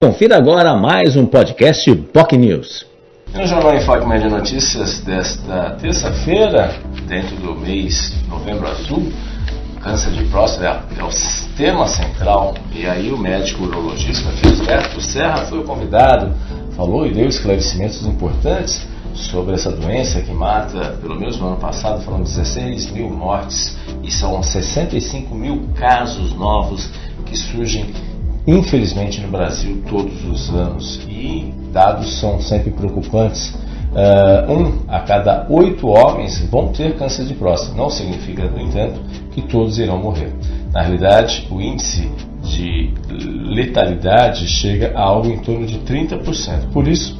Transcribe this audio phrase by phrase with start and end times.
[0.00, 2.86] Confira agora mais um podcast POC News.
[3.34, 6.72] No Jornal em Foque Média Notícias desta terça-feira,
[7.08, 9.12] dentro do mês Novembro Azul,
[9.82, 11.10] câncer de próstata é o
[11.56, 12.54] tema central.
[12.72, 16.32] E aí o médico urologista Felisberto Serra foi o convidado,
[16.76, 22.04] falou e deu esclarecimentos importantes sobre essa doença que mata, pelo menos no ano passado,
[22.04, 26.88] foram 16 mil mortes e são 65 mil casos novos
[27.26, 27.92] que surgem
[28.46, 33.54] infelizmente no Brasil todos os anos e dados são sempre preocupantes.
[33.88, 37.74] Uh, um a cada oito homens vão ter câncer de próstata.
[37.74, 39.00] Não significa, no entanto,
[39.32, 40.32] que todos irão morrer.
[40.72, 42.10] Na realidade, o índice
[42.42, 46.70] de letalidade chega a algo em torno de 30%.
[46.72, 47.18] Por isso,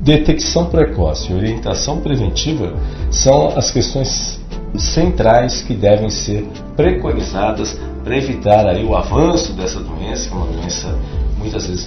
[0.00, 2.74] detecção precoce e orientação preventiva
[3.10, 4.40] são as questões
[4.76, 10.28] centrais que devem ser preconizadas para evitar aí o avanço dessa doença,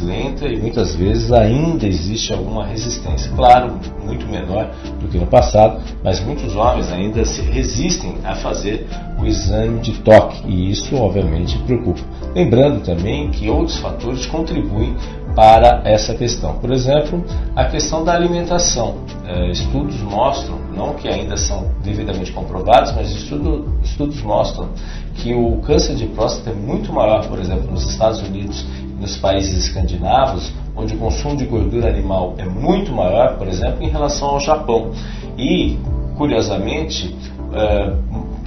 [0.01, 3.31] lenta e muitas vezes ainda existe alguma resistência.
[3.35, 8.87] Claro, muito menor do que no passado, mas muitos homens ainda se resistem a fazer
[9.19, 12.01] o exame de toque e isso obviamente preocupa.
[12.35, 14.95] Lembrando também que outros fatores contribuem
[15.37, 16.55] para essa questão.
[16.55, 17.23] Por exemplo,
[17.55, 18.95] a questão da alimentação.
[19.23, 24.69] É, estudos mostram, não que ainda são devidamente comprovados, mas estudo, estudos mostram
[25.15, 28.65] que o câncer de próstata é muito maior, por exemplo, nos Estados Unidos
[28.99, 33.89] nos países escandinavos, onde o consumo de gordura animal é muito maior, por exemplo, em
[33.89, 34.91] relação ao Japão.
[35.37, 35.77] E,
[36.17, 37.15] curiosamente,
[37.53, 37.93] é,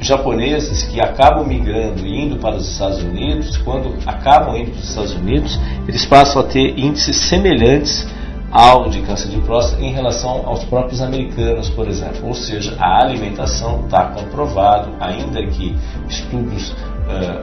[0.00, 4.88] japoneses que acabam migrando e indo para os Estados Unidos, quando acabam indo para os
[4.88, 8.06] Estados Unidos, eles passam a ter índices semelhantes
[8.50, 12.26] ao de câncer de próstata em relação aos próprios americanos, por exemplo.
[12.26, 15.76] Ou seja, a alimentação está comprovado, ainda que
[16.08, 16.74] estudos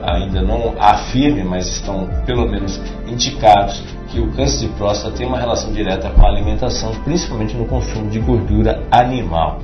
[0.02, 5.38] ainda não afirmem, mas estão pelo menos indicados que o câncer de próstata tem uma
[5.38, 9.60] relação direta com a alimentação, principalmente no consumo de gordura animal.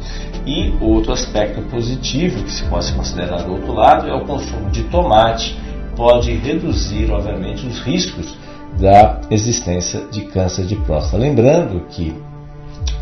[0.47, 4.83] E outro aspecto positivo que se pode considerar do outro lado é o consumo de
[4.85, 5.59] tomate,
[5.97, 8.35] pode reduzir, obviamente, os riscos
[8.79, 11.17] da existência de câncer de próstata.
[11.17, 12.15] Lembrando que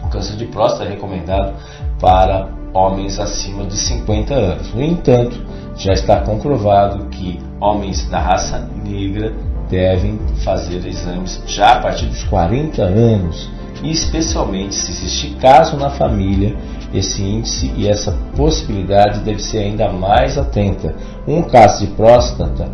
[0.05, 1.55] o câncer de próstata é recomendado
[1.99, 4.75] para homens acima de 50 anos.
[4.75, 5.41] No entanto,
[5.77, 9.33] já está comprovado que homens da raça negra
[9.69, 13.51] devem fazer exames já a partir dos 40 anos
[13.83, 16.55] e especialmente se existir caso na família,
[16.95, 20.95] esse índice e essa possibilidade deve ser ainda mais atenta.
[21.27, 22.71] Um caso de próstata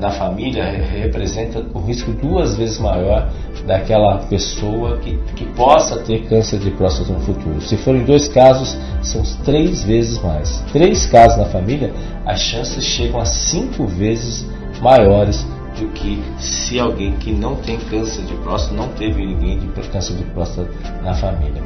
[0.00, 3.30] na família representa um risco duas vezes maior
[3.66, 7.60] daquela pessoa que, que possa ter câncer de próstata no futuro.
[7.60, 10.60] Se forem dois casos, são três vezes mais.
[10.72, 11.92] Três casos na família,
[12.26, 14.44] as chances chegam a cinco vezes
[14.80, 15.46] maiores
[15.78, 20.16] do que se alguém que não tem câncer de próstata, não teve ninguém de câncer
[20.16, 20.68] de próstata
[21.02, 21.62] na família.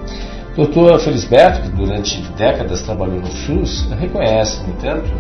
[0.54, 5.10] Doutor Felisberto, que durante décadas trabalhou no SUS, reconhece, no entanto,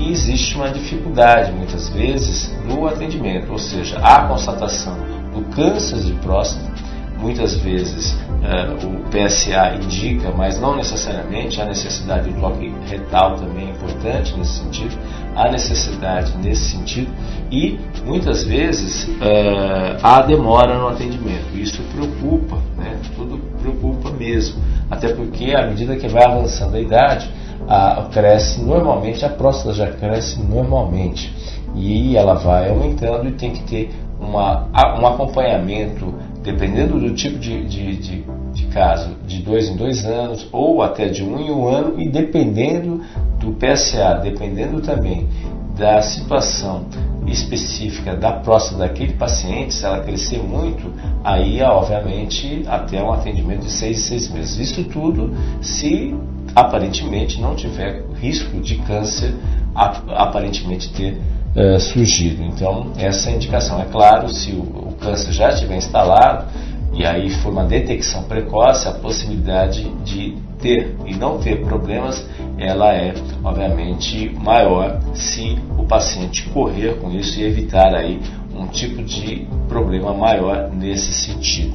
[0.00, 4.96] que existe uma dificuldade, muitas vezes, no atendimento, ou seja, a constatação
[5.34, 6.70] do câncer de próstata
[7.18, 13.68] muitas vezes uh, o PSA indica, mas não necessariamente a necessidade do toque retal também
[13.68, 14.98] é importante nesse sentido,
[15.36, 17.10] a necessidade nesse sentido
[17.50, 21.54] e muitas vezes uh, demora no atendimento.
[21.54, 22.98] Isso preocupa, né?
[23.14, 24.58] tudo preocupa mesmo,
[24.90, 27.30] até porque à medida que vai avançando a idade,
[27.68, 31.34] a, cresce normalmente, a próstata já cresce normalmente
[31.74, 34.66] e ela vai aumentando e tem que ter uma,
[35.00, 36.12] um acompanhamento
[36.42, 41.08] dependendo do tipo de, de, de, de, caso, de dois em dois anos ou até
[41.08, 43.02] de um em um ano, e dependendo
[43.38, 45.28] do PSA, dependendo também
[45.76, 46.84] da situação
[47.26, 53.70] específica da próstata daquele paciente, se ela crescer muito, aí obviamente até um atendimento de
[53.70, 54.58] seis, seis meses.
[54.58, 56.14] Isso tudo se
[56.54, 59.34] aparentemente não tiver risco de câncer
[59.74, 61.20] aparentemente ter
[61.56, 62.42] uh, surgido.
[62.42, 63.80] Então, essa é a indicação.
[63.80, 66.46] É claro, se o, o câncer já estiver instalado,
[66.92, 72.26] e aí for uma detecção precoce, a possibilidade de ter e não ter problemas,
[72.58, 78.20] ela é obviamente maior se o paciente correr com isso e evitar aí
[78.60, 81.74] um tipo de problema maior nesse sentido.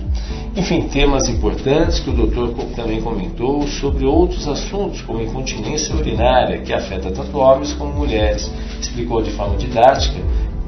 [0.55, 6.71] Enfim, temas importantes que o doutor também comentou sobre outros assuntos, como incontinência urinária, que
[6.71, 8.49] afeta tanto homens como mulheres.
[8.79, 10.19] Explicou de forma didática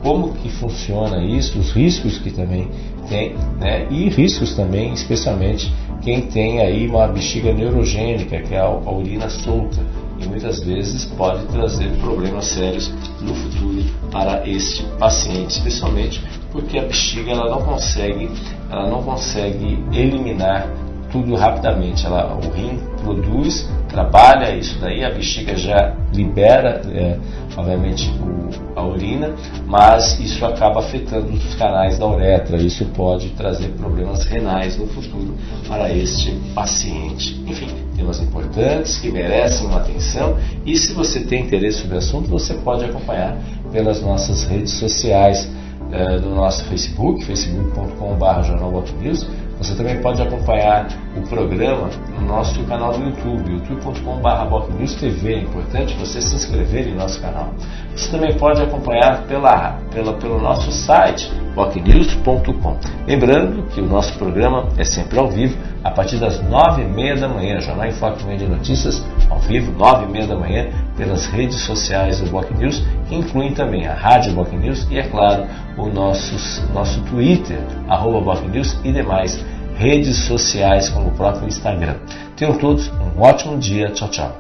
[0.02, 2.68] como que funciona isso, os riscos que também
[3.10, 3.88] tem, né?
[3.90, 9.82] e riscos também, especialmente quem tem aí uma bexiga neurogênica, que é a urina solta,
[10.20, 12.92] e muitas vezes pode trazer problemas sérios
[13.22, 16.22] no futuro para este paciente, especialmente
[16.52, 18.30] porque a bexiga ela não consegue,
[18.70, 20.68] ela não consegue eliminar
[21.12, 22.06] tudo rapidamente.
[22.06, 27.18] Ela, o rim produz, trabalha isso daí, a bexiga já libera, é,
[27.56, 29.34] obviamente, o, a urina,
[29.66, 32.58] mas isso acaba afetando os canais da uretra.
[32.58, 35.36] Isso pode trazer problemas renais no futuro
[35.68, 37.42] para este paciente.
[37.48, 42.30] Enfim, temas importantes que merecem uma atenção e se você tem interesse sobre o assunto,
[42.30, 43.38] você pode acompanhar
[43.72, 45.50] pelas nossas redes sociais,
[45.92, 49.26] é, no nosso Facebook, facebook.com.br Jornal News,
[49.58, 55.34] você também pode acompanhar o programa no nosso canal do YouTube, youtube.com.br TV.
[55.34, 57.50] É importante você se inscrever em nosso canal.
[57.96, 62.78] Você também pode acompanhar pela, pela, pelo nosso site, bocnews.com.
[63.08, 67.16] Lembrando que o nosso programa é sempre ao vivo, a partir das nove e meia
[67.16, 67.60] da manhã.
[67.60, 72.22] Jornal em Meio de Notícias, ao vivo, nove e meia da manhã, pelas redes sociais
[72.22, 76.72] do Boc News, que incluem também a Rádio Boc News e, é claro, o nosso,
[76.72, 77.60] nosso Twitter,
[77.90, 79.44] arroba News e demais
[79.76, 81.96] redes sociais como o próprio Instagram.
[82.36, 83.90] Tenham todos um ótimo dia.
[83.90, 84.38] Tchau, tchau.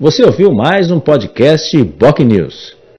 [0.00, 2.77] Você ouviu mais um podcast Boc News.